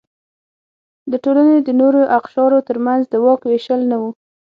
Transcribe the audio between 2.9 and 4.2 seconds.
د واک وېشل نه و.